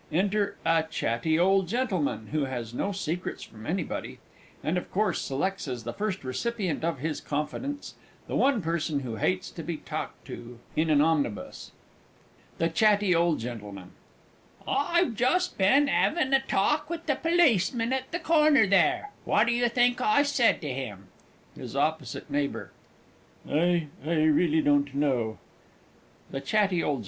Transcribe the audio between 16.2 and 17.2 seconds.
a talk with the